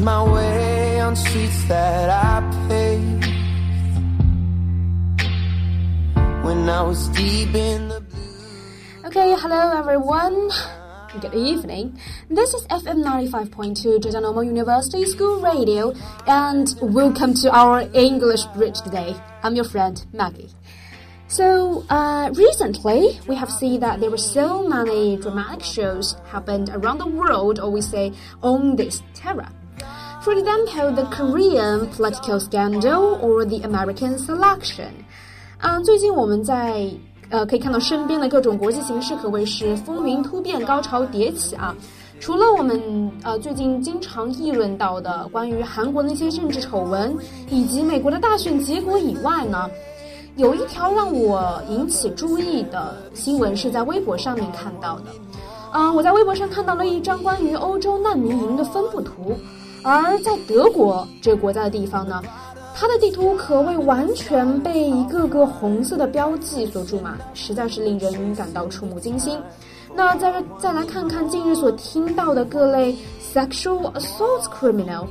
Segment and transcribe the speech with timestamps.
[0.00, 3.26] my way on streets that I paved.
[6.42, 8.02] When I was deep in the
[9.04, 10.50] Okay, hello everyone.
[11.20, 11.98] Good evening.
[12.30, 15.92] This is FM 95.2 Zhejiang Normal University School Radio,
[16.26, 19.14] and welcome to our English Bridge today.
[19.42, 20.48] I'm your friend Maggie.
[21.28, 26.98] So, uh, recently we have seen that there were so many dramatic shows happened around
[26.98, 29.52] the world, or we say on this terra.
[30.22, 34.90] For example, the Korean political scandal or the American selection.
[35.58, 36.90] 啊，最近我们在
[37.30, 41.74] 呃，可以看到身边的各种国际形势可谓是风云突变、高潮迭起啊！
[42.20, 47.16] 除了我们呃最近经常议论到的关于韩国那些政治丑闻，
[47.48, 49.70] 以及美国的大选结果以外呢，
[50.36, 55.06] 有一条让我引起注意的新闻是在微博上面看到的。
[55.72, 59.34] 嗯，我在微博上看到了一张关于欧洲难民营的分布图，
[59.83, 62.21] 而在德国这个国家的地方呢。
[62.77, 69.39] 它的地图可谓完全被一个个红色的标记所注满，实在是令人感到触目惊心。
[69.95, 72.93] 那再再来看看近日所听到的各类
[73.33, 75.07] sexual assault criminal，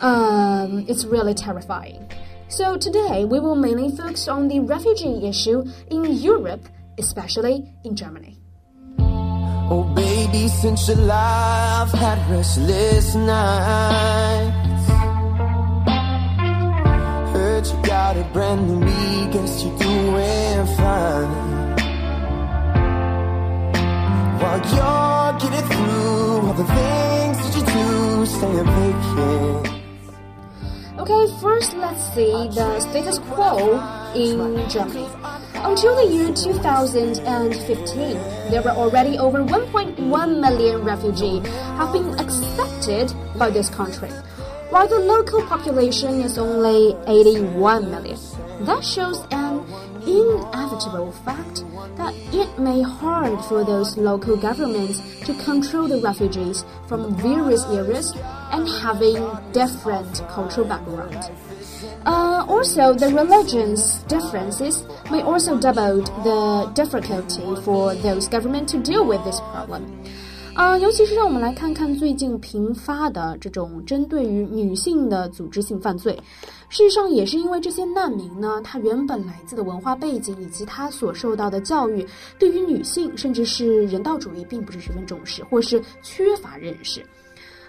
[0.00, 2.00] 嗯、um,，it's really terrifying.
[2.48, 6.62] So today we will mainly focus on the refugee issue in Europe,
[6.96, 8.38] especially in Germany.
[9.68, 9.84] Oh
[10.33, 14.89] baby, since July I've had restless nights.
[17.71, 21.31] you got a brand new me, guess you're doing fine.
[24.39, 29.63] While you're getting through all the things that you do, staying vacant.
[30.99, 33.79] Okay, first let's see the status quo
[34.15, 35.07] in Germany.
[35.63, 37.95] Until the year 2015,
[38.51, 41.47] there were already over 1.1 million refugees
[41.77, 44.09] have been accepted by this country
[44.69, 48.17] while the local population is only 81 million.
[48.61, 49.42] That shows an
[50.05, 51.63] inevitable fact
[51.97, 58.13] that it may hard for those local governments to control the refugees from various areas
[58.51, 59.15] and having
[59.51, 61.31] different cultural background.
[62.05, 69.05] Uh, also, the religions differences may also double the difficulty for those government to deal
[69.05, 70.03] with this problem.
[70.55, 76.13] 啊，尤其是让我们来看看最近频发的这种针对于女性的组织性犯罪。
[76.69, 82.05] 事实上，也是因为这些难民呢，他原本来自的文化背景以及他所受到的教育，
[82.37, 87.03] 对于女性甚至是人道主义并不是十分重视，或是缺乏认识。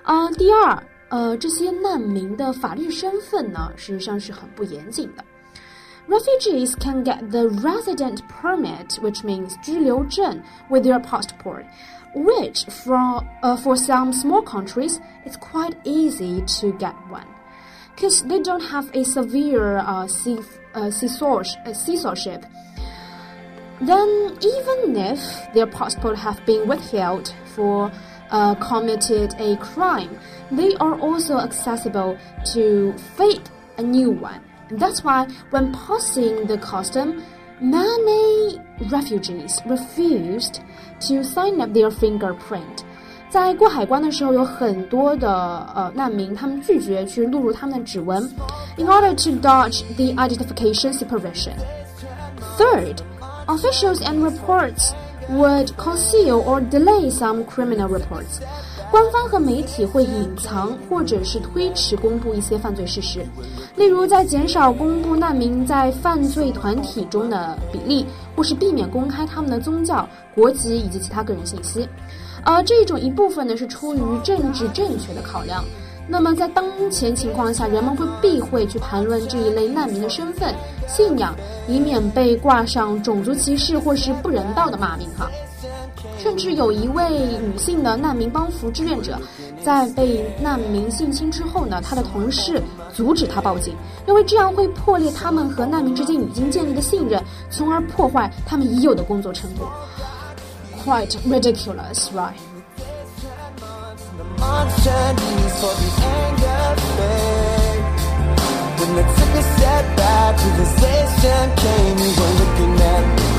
[0.03, 5.25] 啊，第二，呃，这些难民的法律身份呢，事实上是很不严谨的。
[6.07, 11.65] Refugees can get the resident permit, which means 居留证, with their passport
[12.15, 17.27] which for, uh, for some small countries, it's quite easy to get one.
[17.95, 20.39] Because they don't have a severe uh, sea,
[20.75, 22.45] uh, censorship.
[23.81, 27.93] Then, even if their passport have been withheld for
[28.31, 30.19] uh, committed a crime,
[30.51, 32.19] they are also accessible
[32.53, 33.43] to fake
[33.79, 34.41] a new one.
[34.71, 37.23] That's why when passing the custom,
[37.62, 38.60] many
[38.90, 40.60] refugees refused
[41.02, 42.84] to sign up their fingerprint。
[43.30, 45.30] 在过海关的时候，有很多的
[45.76, 48.24] 呃难民，他们拒绝去录入他们的指纹，
[48.78, 51.54] in order to dodge the identification supervision.
[52.58, 52.98] Third,
[53.46, 54.94] officials and reports
[55.30, 58.40] would conceal or delay some criminal reports.
[58.91, 63.27] 官方和媒体会隐藏或者是推迟公布一些犯罪事实，
[63.77, 68.07] 例如在减少公布难民在犯罪团体中的比例，
[68.37, 71.89] 或是避免公开他们的宗教、国籍以及其他个人信息。
[72.45, 75.65] 而这种一部分呢是出于政治正确的考量。
[76.07, 80.55] 那么在当前情况下，人们会避讳去谈论这一类难民的身份、
[80.87, 81.35] 信仰，
[81.67, 85.31] 以免被挂上种族歧视或是不人道的骂名哈。
[86.19, 87.11] 甚至有一位
[87.41, 89.19] 女性的难民帮扶志愿者，
[89.63, 92.63] 在被难民性侵之后呢，她的同事
[92.95, 93.75] 阻止她报警，
[94.07, 99.71] 认为这样会破裂他们和难民之间已经建立的信任，从而破坏他们已有的工作成果。
[100.85, 102.35] Quite ridiculous, right?
[108.77, 113.34] When took a step back, realization came, you were looking at me,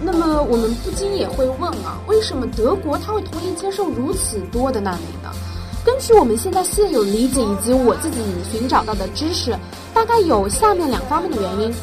[0.00, 5.30] 那么我们不禁也会问啊，为什么德国他会同意接受如此多的难民呢？
[5.84, 8.18] 根据我们现在现有理解以及我自己
[8.50, 9.56] 寻找到的知识，
[9.94, 11.74] 大概有下面两方面的原因。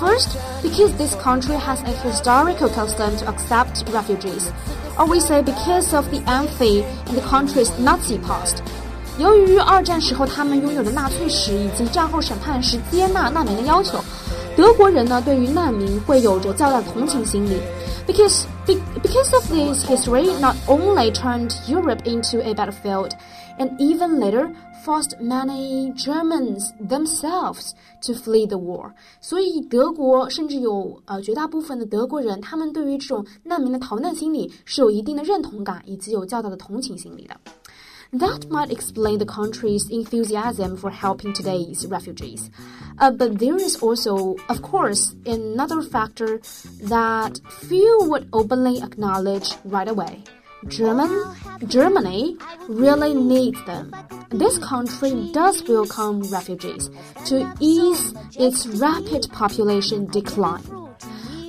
[0.00, 4.50] First, because this country has a historical custom to accept refugees.
[4.98, 8.56] or we say because of the envy in the country's Nazi past.
[9.18, 13.98] 由于二战时候他们拥有的纳粹史以及战后审判时接纳难民的要求，
[14.56, 17.58] 德国人呢对于难民会有着较大的同情心理。
[18.06, 23.10] Because because of this history, not only turned Europe into a battlefield,
[23.58, 24.50] and even later
[24.82, 28.92] forced many Germans themselves to flee the war。
[29.20, 37.36] 所以德国甚至有呃绝大部分的德国人，他们对于这种难民的逃难心理是有一定的认同感，以及有较大的同情心理的。
[38.12, 42.50] That might explain the country's enthusiasm for helping today's refugees.
[42.98, 46.40] Uh, but there is also, of course, another factor
[46.84, 47.38] that
[47.68, 50.24] few would openly acknowledge right away.
[50.66, 51.22] German,
[51.66, 52.36] Germany
[52.68, 53.94] really needs them.
[54.30, 56.90] This country does welcome refugees
[57.26, 60.62] to ease its rapid population decline.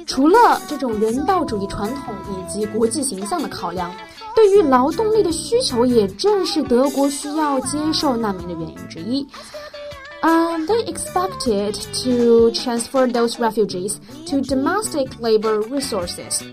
[0.06, 3.92] 除了这种人道主义传统以及国际形象的考量。
[4.36, 9.26] 对于劳动力的需求，也正是德国需要接受难民的原因之一。
[10.22, 13.96] Um, they expected to transfer those refugees
[14.26, 16.44] to domestic labor resources.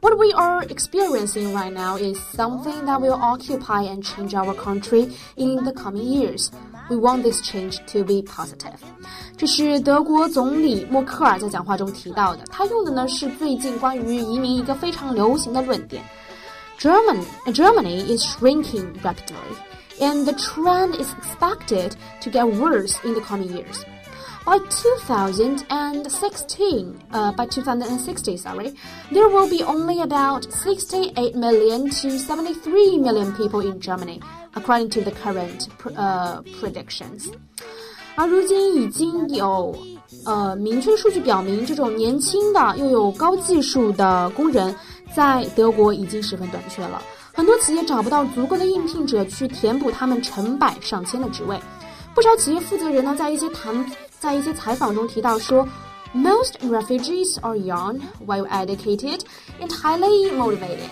[0.00, 5.08] What we are experiencing right now is something that will occupy and change our country
[5.36, 6.50] in the coming years.
[6.90, 8.78] We want this change to be positive.
[9.36, 12.44] 这是德国总理默克尔在讲话中提到的。
[12.50, 16.04] 他用的呢是最近关于移民一个非常流行的论点。
[16.80, 19.36] German, Germany is shrinking rapidly,
[20.00, 23.84] and the trend is expected to get worse in the coming years.
[24.44, 28.74] By 2016, uh, by 2060, sorry,
[29.10, 34.20] there will be only about 68 million to 73 million people in Germany,
[34.54, 35.66] according to the current
[35.96, 37.28] uh, predictions.
[38.18, 39.76] 而如今已经有
[40.24, 44.74] 呃明确数据表明，这种年轻的又有高技术的工人
[45.15, 47.01] 在德国已经十分短缺了。
[47.33, 51.59] 很多企业找不到足够的应聘者去填补他们成百上千的职位。
[52.13, 53.85] 不少企业负责人呢，在一些谈，
[54.19, 55.65] 在一些采访中提到说
[56.13, 59.21] ，Most refugees are young, well educated,
[59.61, 60.91] and highly motivated.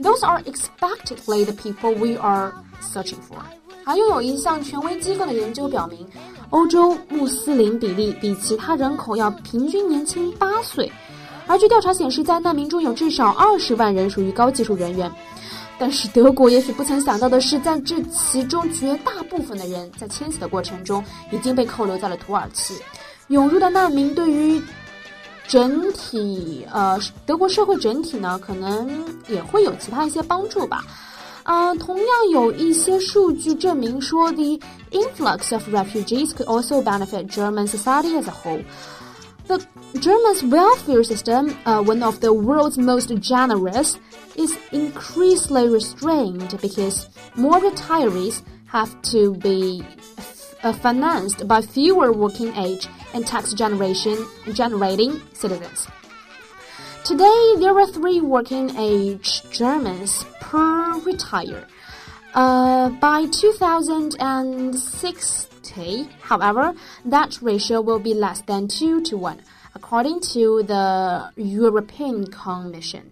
[0.00, 2.52] Those are expectedly the people we are
[2.82, 3.38] searching for.
[3.84, 6.06] 还又有一项权威机构的研究表明。
[6.50, 10.90] 欧洲穆斯林比例比其他人口要平均年轻八岁，
[11.48, 15.10] 而据调查显示，在难民中有至少二十万人属于高技术人员。
[15.80, 22.74] 但是德国也许不曾想到的是，在这其中绝大部分的人在迁徙的过程中已经被扣留在了土耳其。
[23.28, 24.60] 涌入的难民对于
[25.46, 28.90] 整体呃德国社会整体呢，可能
[29.28, 30.84] 也会有其他一些帮助吧。
[31.44, 34.58] 呃，同样有一些数据证明说，the
[34.90, 38.62] influx of refugees could also benefit German society as a whole.
[39.48, 39.66] The
[39.98, 43.98] German's welfare system, uh, one of the world's most generous,
[44.36, 49.82] is increasingly restrained because more retirees have to be
[50.62, 54.18] uh, financed by fewer working age and tax generation
[54.52, 55.88] generating citizens.
[57.04, 61.66] Today, there are three working age Germans per retire.
[62.34, 63.24] Uh, by
[65.78, 66.74] OK，however
[67.08, 69.36] that ratio will be less than two to one,
[69.74, 73.02] according to the European Commission.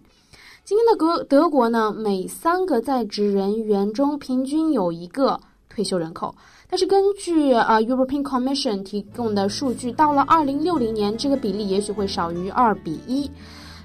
[0.65, 6.35] 今天的德德国呢，每三个在职人员中平均有一个退休人口。
[6.69, 13.31] 但是根据呃 European Commission 提供的数据，到了二零六零年，这个比例也许会少于二比一。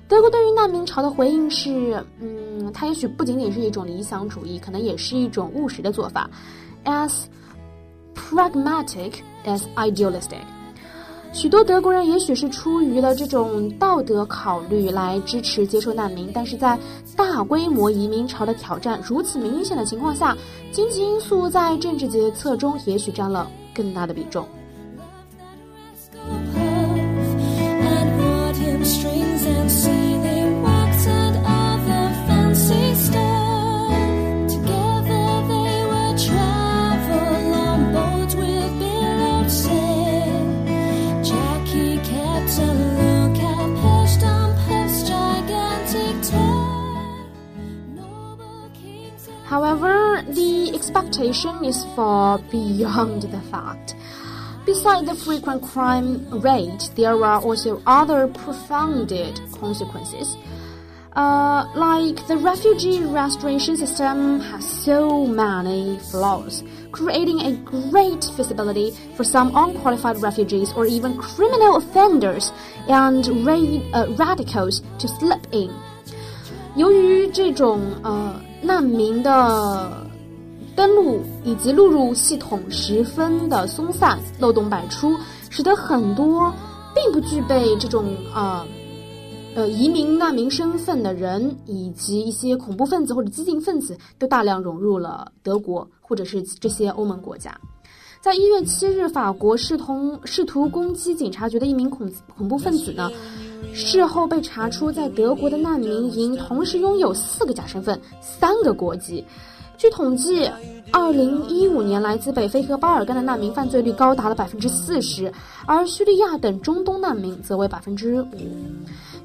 [0.09, 6.29] 德国对于难民潮的回应是，嗯，它也许不仅仅是一种理想主义，可能也是一种务实的做法
[6.85, 7.27] ，as
[8.15, 9.13] pragmatic
[9.45, 10.41] as idealistic。
[11.33, 16.79] 许多德国人也许是出于了这种道德考虑来支持接受难民，但是在
[17.17, 20.37] 大规模移民潮的挑战如此明显的情况下，
[20.71, 24.47] 经济因素在政治决策中也许占了更大的比重。
[50.92, 53.96] expectation is far beyond the fact.
[54.66, 59.10] Besides the frequent crime rate, there are also other profound
[59.54, 60.36] consequences.
[61.16, 69.24] Uh, like the refugee restoration system has so many flaws, creating a great visibility for
[69.24, 72.52] some unqualified refugees or even criminal offenders
[72.88, 73.58] and ra
[73.94, 75.74] uh, radicals to slip in.
[76.76, 80.01] 由于这种呃难民的
[80.75, 85.17] 登录以及录入系统十分的松散，漏洞百出，
[85.51, 86.53] 使得很多
[86.95, 88.67] 并不具备这种啊
[89.55, 97.55] 呃移民难民身份的人，以及一些恐怖分子或者激进分子，都大量融入了德国或者是这些欧盟国家。
[98.21, 103.11] 在一月七日，法国试图试图攻击警察局的一名恐恐怖分子呢，
[103.75, 109.25] 事后被查出在德国的难民营同时拥有四个假身份、三个国籍。
[109.83, 110.49] 据统计，
[110.93, 115.33] 二零一五年来自北非和巴尔干的难民犯罪率高达了百分之四十，
[115.67, 118.29] 而叙利亚等中东难民则为百分之五。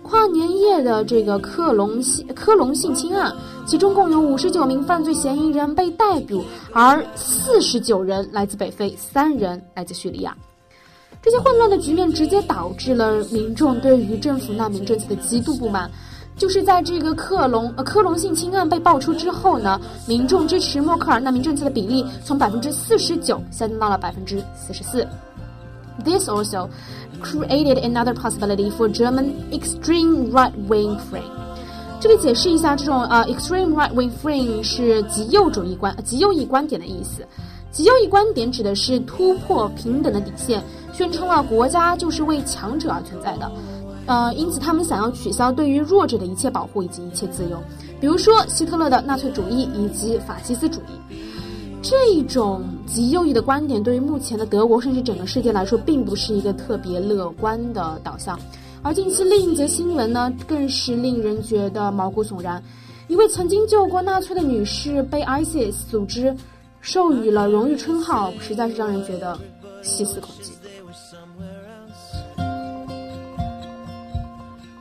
[0.02, 3.32] 跨年夜的这个克隆性科隆性侵案，
[3.68, 10.36] 其中共有五十九名犯罪嫌疑人被逮捕，而四十九人来自北非，三人来自叙利亚。
[11.22, 15.88] 这些混乱的局面直接导致了民众对于政府难民政策的极度不满。
[16.38, 25.06] 就是在这个克隆呃科隆性侵案被爆出之后呢，民众支持默克尔难民政策的比例从百分之四十九下降到了百分之四十四。
[26.06, 26.70] This also
[27.24, 31.24] created another possibility for German extreme right-wing frame。
[32.00, 37.26] 这里解释一下，这种呃 extreme right-wing frame 是极右主义观、极右翼观点的意思。
[37.72, 40.64] 极右翼观点指的是突破平等的底线，
[40.94, 43.52] 宣称了国家就是为强者而存在的。
[44.08, 47.62] 呃，因此他们想要取消对于弱者的一切保护以及一切自由，
[48.00, 51.16] 比如说希特勒的纳粹主义以及法西斯主义。
[51.82, 58.38] 这种极右翼的观点对于目前的德国甚至整个世界来说，并不是一个特别乐观的导向。
[58.82, 62.62] 而近期另一则新闻呢，更是令人觉得毛骨悚然。
[63.08, 66.36] 一位曾经救过纳粹的女士被 ISIS 组织
[66.82, 69.38] 授予了荣誉称号，实在是让人觉得
[69.82, 70.52] 细思恐极。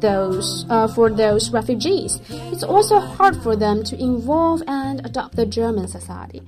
[0.00, 2.18] those, uh, for those refugees,
[2.52, 6.42] it's also hard for them to involve and adopt the German society.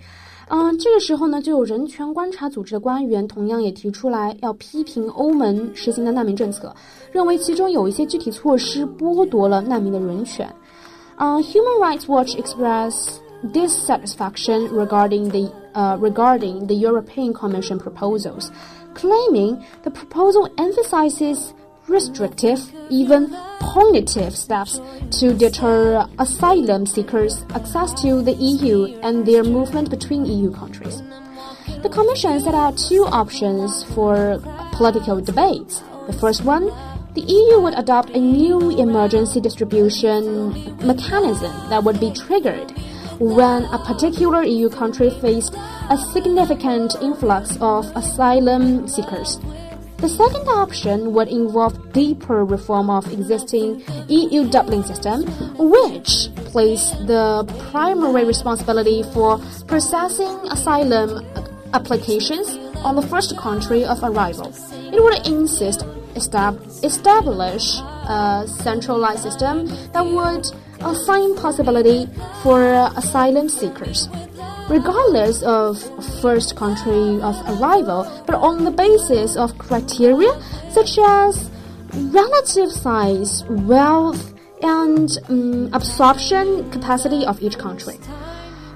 [0.50, 6.75] 嗯，这个时候呢，就有人权观察组织的官员同样也提出来要批评欧盟实行的难民政策，
[7.12, 10.49] 认为其中有一些具体措施剥夺了难民的人权。
[11.18, 13.18] 嗯，Human Rights Watch expressed
[13.52, 18.50] dissatisfaction regarding the uh, regarding the European Commission proposals,
[18.95, 21.52] claiming the proposal emphasizes
[21.88, 22.60] restrictive,
[22.90, 23.36] even
[23.74, 24.80] punitive steps
[25.12, 31.02] to deter asylum seekers' access to the EU and their movement between EU countries.
[31.82, 34.40] The Commission set out two options for
[34.74, 35.84] political debates.
[36.08, 36.72] The first one,
[37.13, 40.52] the EU would adopt a new emergency distribution
[40.86, 42.72] mechanism that would be triggered
[43.20, 45.56] when a particular EU country faced
[45.90, 49.40] a significant influx of asylum seekers.
[50.03, 55.24] The second option would involve deeper reform of existing EU Dublin system,
[55.55, 61.25] which placed the primary responsibility for processing asylum
[61.74, 64.51] applications on the first country of arrival.
[64.91, 65.86] It would insist
[66.19, 70.43] estab establish a centralized system that would
[70.83, 72.07] assign possibility
[72.43, 72.60] for
[72.98, 74.10] asylum seekers
[74.68, 75.78] regardless of
[76.21, 80.30] first country of arrival, but on the basis of criteria
[80.71, 81.49] such as
[82.12, 87.97] relative size, wealth, and um, absorption capacity of each country.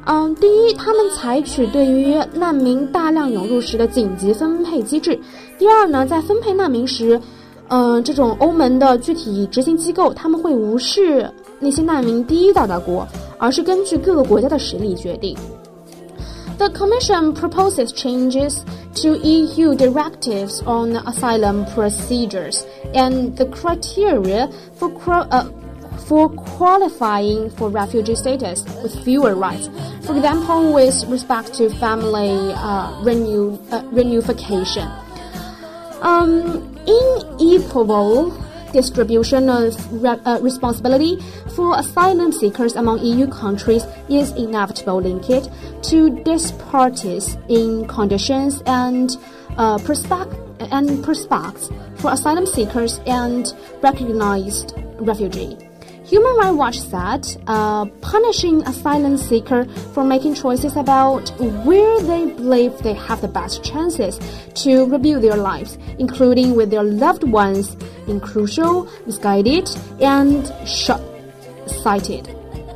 [0.05, 5.17] 嗯，第一，他们采取对于难民大量涌入时的紧急分配机制；
[5.59, 7.21] 第二呢，在分配难民时，
[7.69, 13.07] 嗯，这种欧盟的具体执行机构他们会无视那些难民第一到达国，
[13.39, 15.37] 而是根据各个国家的实力决定。
[16.58, 25.52] The Commission proposes changes to EU directives on asylum procedures and the criteria for, uh,
[26.08, 29.70] for qualifying for refugee status with fewer rights.
[30.02, 34.90] For example, with respect to family uh, renew, uh, reunification.
[36.02, 38.32] Um, inequitable
[38.74, 41.18] distribution of re uh, responsibility
[41.58, 45.50] for asylum seekers among EU countries is inevitable linked
[45.82, 49.18] to disparities in conditions and
[49.58, 50.32] uh, prospect
[50.72, 55.58] and prospects for asylum seekers and recognized refugee.
[56.06, 61.28] Human Rights Watch said, uh, punishing asylum seeker for making choices about
[61.66, 64.20] where they believe they have the best chances
[64.64, 67.76] to rebuild their lives, including with their loved ones,
[68.08, 69.68] in crucial, misguided,
[70.00, 70.54] and
[71.67, 72.25] short-sighted.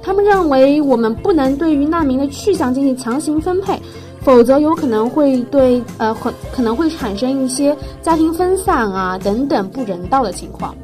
[0.03, 3.81] 他们认为我们不能对于难民的去向进行强行分配，
[4.21, 10.75] 否则有可能会对呃可可能会产生一些家庭分散啊等等不人道的情况。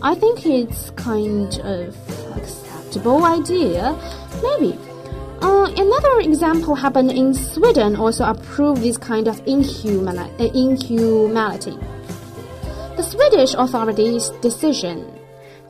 [0.00, 1.94] I think it's kind of
[2.34, 3.94] acceptable idea,
[4.42, 4.74] maybe.
[5.40, 11.78] Uh, another example happened in Sweden also approved this kind of inhuman, uh, inhumanity.
[12.96, 15.04] The Swedish authorities' decision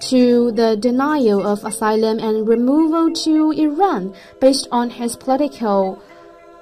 [0.00, 5.98] to the denial of asylum and removal to Iran based on his political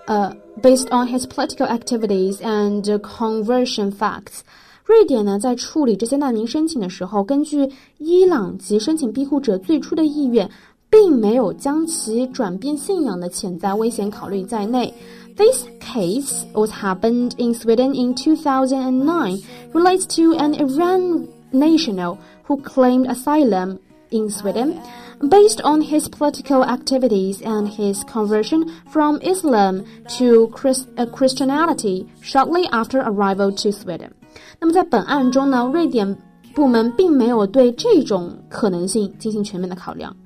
[0.06, 4.40] uh, based on his political activities and conversion facts
[4.84, 10.50] 瑞典呢，在处理这些难民申请的时候，根据伊朗及申请庇护者最初的意愿，
[10.88, 14.94] 并没有将其转变信仰的潜在危险考虑在内。
[15.36, 19.42] This case, what happened in Sweden in 2009,
[19.74, 23.78] relates to an Iran national who claimed asylum
[24.10, 24.80] in Sweden
[25.28, 29.84] based on his political activities and his conversion from Islam
[30.16, 34.12] to Christ, uh, Christianity shortly after arrival to Sweden.
[34.60, 36.16] 那么在本案中呢，瑞典
[36.54, 40.16] 部门并没有对这种可能性进行全面的考量。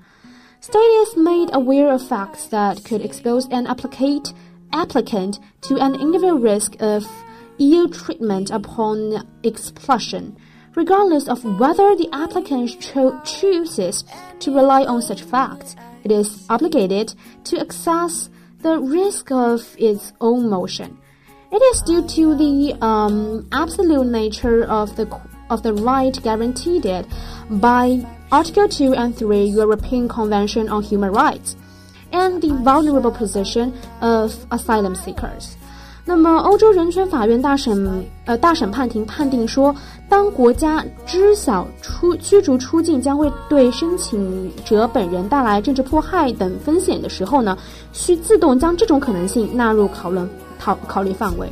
[0.61, 4.31] State is made aware of facts that could expose an applicant
[4.71, 7.05] applicant to an individual risk of
[7.59, 10.33] ill treatment upon expulsion,
[10.78, 14.06] regardless of whether the applicant cho chooses
[14.40, 15.76] to rely on such facts.
[16.04, 17.16] It is obligated
[17.46, 18.30] to assess
[18.62, 21.00] the risk of its own motion.
[21.52, 25.06] It is due to the um, absolute nature of the
[25.50, 26.86] of the right guaranteed
[27.50, 31.56] by Article 2 and 3 European Convention on Human Rights
[32.12, 35.58] and the vulnerable position of asylum seekers.
[36.10, 39.76] 那么，欧洲人权法院大审呃大审判庭判定说，
[40.08, 47.58] 当国家知晓出驱逐出境将会对申请者本人带来政治迫害等风险的时候呢，
[47.92, 51.52] 需自动将这种可能性纳入讨论考考虑范围。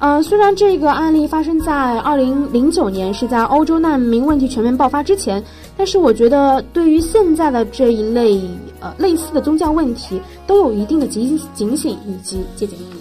[0.00, 5.40] 呃，虽然这个案例发生在二零零九年，是在欧洲难民问题全面爆发之前，
[5.76, 8.40] 但是我觉得对于现在的这一类
[8.80, 12.99] 呃类似的宗教问题，都有一定的警警醒以及借鉴意义。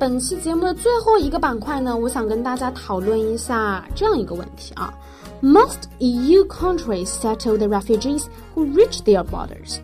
[0.00, 4.94] 本期节目的最后一个板块呢，我想跟大家讨论一下这样一个问题啊。
[5.42, 9.76] Must EU countries settle the refugees who reach their borders？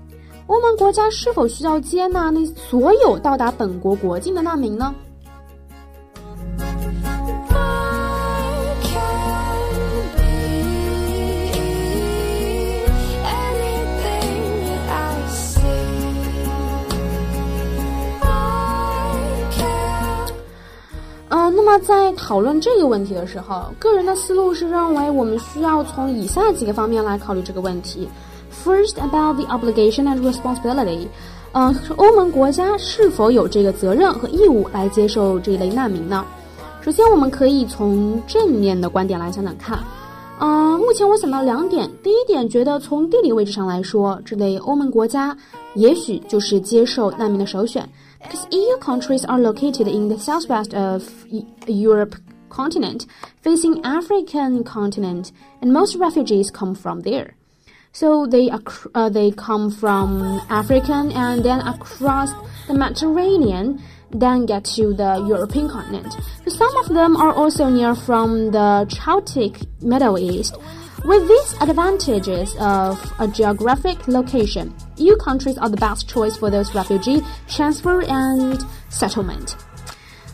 [0.47, 4.95] 欧盟国家是否需要接纳那所有到达本国国境的难民呢？
[21.67, 28.09] 么在讨论这个问题的时候，个人的思路是认为我们需要从以下几个方面来考虑这个问题。
[28.65, 31.09] First, about the obligation and responsibility，
[31.51, 36.25] 呃，欧盟国家是否有这个责任和义务来接受这一类难民呢？
[36.81, 39.79] 首先，我们可以从正面的观点来想想看。
[40.40, 41.90] 嗯，目前我想到两点。
[42.02, 45.38] 第一点，觉得从地理位置上来说，这类欧盟国家
[45.76, 47.88] 也许就是接受难民的首选。
[48.22, 51.04] because EU countries are located in the southwest of
[51.66, 52.14] Europe
[52.50, 53.06] continent,
[53.44, 55.30] facing African continent,
[55.62, 57.32] and most refugees come from there.
[57.94, 62.32] So they uh, they come from African and then across
[62.68, 66.13] the Mediterranean, then get to the European continent.
[66.45, 70.57] So some of them are also near from the Celtic Middle East.
[71.05, 76.75] With these advantages of a geographic location, EU countries are the best choice for those
[76.75, 79.57] refugee transfer and settlement.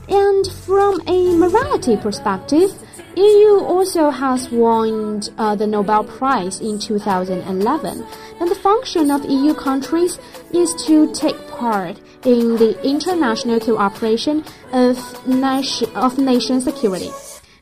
[0.08, 2.70] And from a morality perspective,
[3.16, 8.06] EU also has won uh, the Nobel Prize in 2011,
[8.40, 10.18] and the function of EU countries
[10.52, 14.96] is to take part in the international cooperation of,
[15.26, 17.10] nation, of nation security,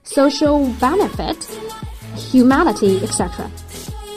[0.05, 1.45] social benefit,
[2.15, 3.51] humanity, etc.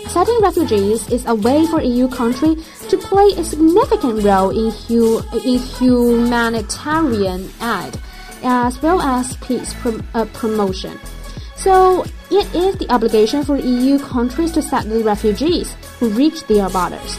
[0.05, 2.55] accepting refugees is a way for EU country
[2.89, 7.97] to play a significant role in, hu in humanitarian aid
[8.43, 10.99] as well as peace prom uh, promotion.
[11.63, 16.67] So it is the obligation for EU countries to settle the refugees who reach their
[16.69, 17.17] borders.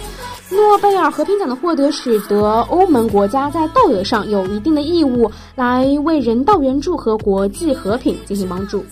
[0.50, 8.85] 诺贝尔和平奖的获得，使得欧盟国家在道德上有一定的义务来为人道援助和国际和平进行帮助。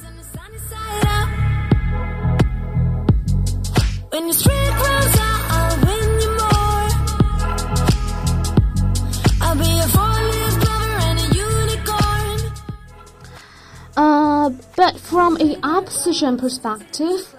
[14.77, 17.35] But from a opposition perspective,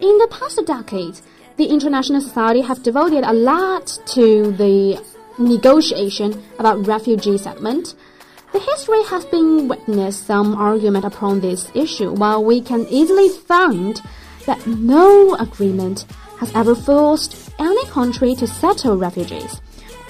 [0.00, 1.20] in the past decade,
[1.56, 5.02] the international society have devoted a lot to the
[5.38, 7.94] negotiation about refugee settlement.
[8.52, 14.00] The history has been witnessed some argument upon this issue, while we can easily find
[14.46, 16.06] that no agreement
[16.40, 19.60] has ever forced any country to settle refugees,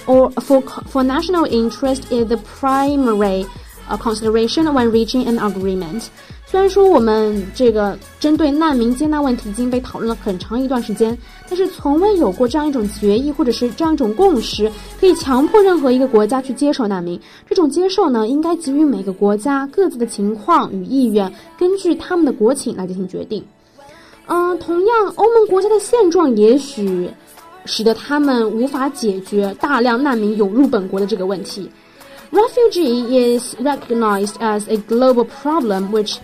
[0.07, 3.45] or for, for national interest is the primary
[3.89, 6.11] uh, consideration when reaching an agreement.
[6.49, 11.15] 虽然说我们这个针对难民接纳问题已经被讨论了很长一段时间，
[11.47, 14.67] 但是从未有过这样一种决议或者是这样一种共识，
[14.99, 17.21] 可以强迫任何一个国家去接受难民。
[17.47, 23.45] 这种接受呢，应该给予每个国家各自的情况与意愿，根据他们的国情来进行决定。
[24.25, 27.07] 嗯，同样，欧盟国家的现状也许
[27.65, 31.69] 使得他们无法解决大量难民涌入本国的这个问题。
[32.31, 36.17] Refugee is recognized as a global problem which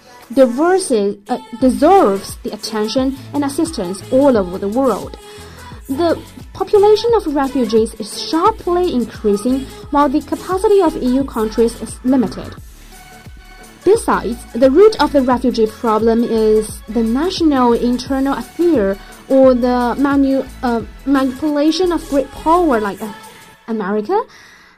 [1.29, 5.17] uh, deserves the attention and assistance all over the world.
[5.87, 6.19] The
[6.53, 12.55] population of refugees is sharply increasing while the capacity of EU countries is limited.
[13.83, 18.97] Besides, the root of the refugee problem is the national internal affair
[19.29, 23.13] or the manu- uh, manipulation of great power like uh,
[23.67, 24.19] America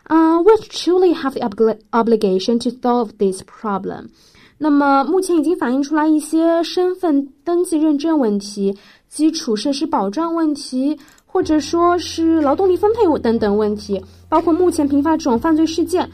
[0.09, 4.11] uh, which truly have the obli obligation to solve this problem.
[4.57, 8.75] 那么目前已经反映出来一些身份登记认证问题、
[9.07, 16.09] 基础设施保障问题，或者说是劳动力分配等等问题，包括目前频发这种犯罪事件。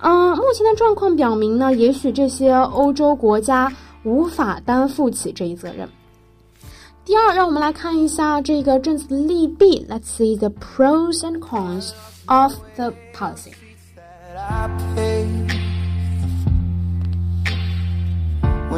[0.00, 3.72] 嗯、目前的状况表明呢，也许这些欧洲国家
[4.04, 5.88] 无法担负起这一责任。
[7.04, 9.84] 第二，让我们来看一下这个政策的利弊。
[9.88, 11.90] Let's see the pros and cons
[12.26, 13.50] of the policy.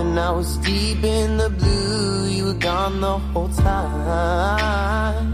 [0.10, 5.32] When I was deep in the blue, you were gone the whole time.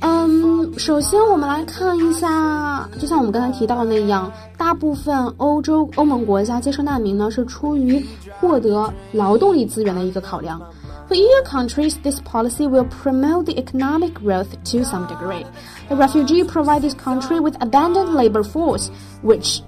[0.00, 8.04] 嗯，首先我们来看一下，就像我们刚才提到的那样，大部分欧洲欧盟国家接收难民呢，是出于
[8.40, 10.60] 获得劳动力资源的一个考量。
[11.08, 15.46] For EU countries, this policy will promote the economic growth to some degree.
[15.88, 18.88] The refugee provide this country with abundant labor force,
[19.22, 19.60] which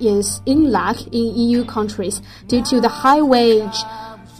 [0.00, 3.78] is in lack in EU countries due to the high wage.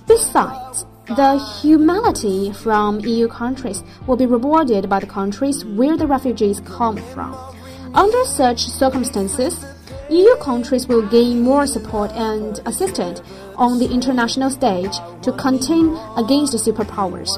[0.06, 6.60] Besides, the humanity from EU countries will be rewarded by the countries where the refugees
[6.60, 7.34] come from.
[7.94, 9.64] Under such circumstances,
[10.10, 13.20] EU countries will gain more support and assistance
[13.56, 17.36] on the international stage to contend against the superpowers.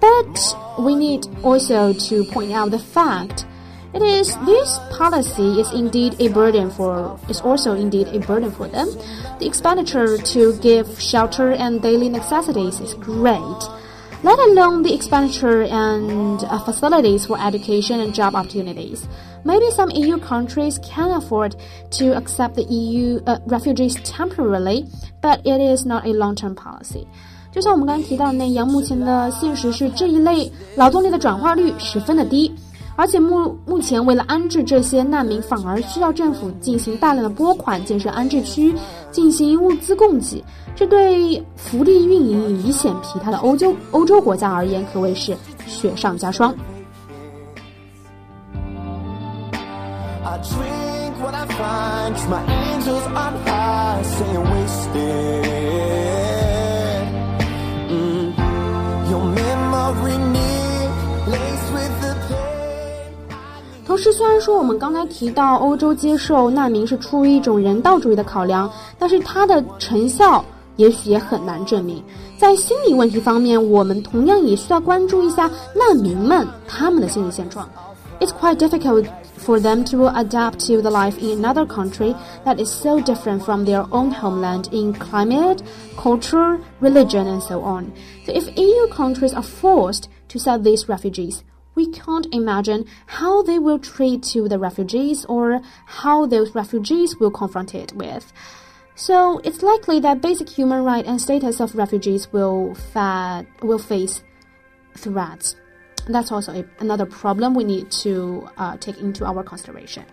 [0.00, 3.46] But we need also to point out the fact
[3.95, 8.67] it is this policy is indeed a burden for is also indeed a burden for
[8.67, 8.87] them.
[9.39, 13.61] The expenditure to give shelter and daily necessities is great,
[14.23, 19.07] let alone the expenditure and uh, facilities for education and job opportunities.
[19.43, 21.55] Maybe some EU countries can afford
[21.97, 24.85] to accept the EU uh, refugees temporarily,
[25.21, 27.07] but it is not a long-term policy.
[27.51, 32.53] 就像我们刚才提到的那样，目前的现实是这一类劳动力的转化率十分的低。
[32.96, 38.74] 而且目目前为了安置这些难民，反而需要政府进行大量的拨款建设安置区，
[39.10, 40.42] 进行物资供给，
[40.74, 46.54] 这对福利运营已显疲态的欧洲欧洲国家而言，可谓是雪上加霜。
[50.24, 55.45] I drink what I find, my angels on high, saying wasted.
[63.95, 70.43] 同时，虽然说我们刚才提到欧洲接受难民是出于一种人道主义的考量，但是它的成效
[70.77, 72.01] 也许也很难证明。
[72.37, 77.67] 在心理问题方面，我们同样也需要关注一下难民们他们的心理现状。
[78.19, 79.07] It's quite difficult
[79.43, 83.65] for them to adapt to the life in another country that is so different from
[83.65, 85.57] their own homeland in climate,
[85.97, 87.85] culture, religion, and so on.
[88.25, 91.43] So if EU countries are forced to set these refugees,
[91.76, 97.30] we can't imagine how they will treat to the refugees or how those refugees will
[97.30, 98.32] confront it with.
[98.96, 104.24] So it's likely that basic human right and status of refugees will, fa- will face
[104.96, 105.54] threats.
[106.08, 110.04] That's also a, another problem we need to uh, take into our consideration.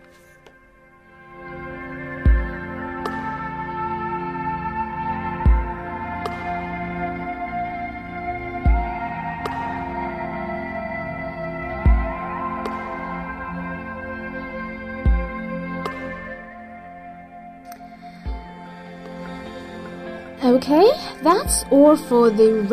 [20.44, 22.68] Okay, that's all for the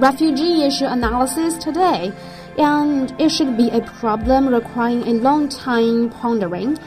[0.00, 2.10] refugee issue analysis today,
[2.56, 6.78] and it should be a problem requiring a long time pondering.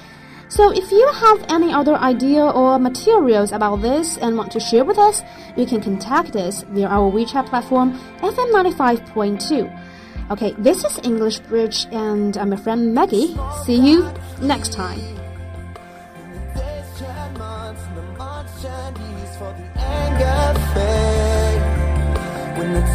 [0.50, 4.84] So if you have any other idea or materials about this and want to share
[4.84, 5.22] with us,
[5.56, 10.32] you can contact us via our WeChat platform FM95.2.
[10.32, 13.38] Okay, this is English Bridge and I'm a friend Maggie.
[13.66, 15.23] See you next time.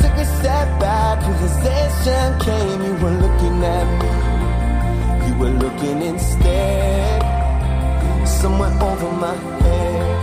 [0.00, 2.80] took a step back, realization came.
[2.86, 7.22] You were looking at me, you were looking instead,
[8.26, 10.17] somewhere over my head.